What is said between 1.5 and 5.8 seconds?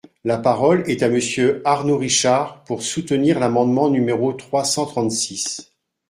Arnaud Richard, pour soutenir l’amendement numéro trois cent trente-six.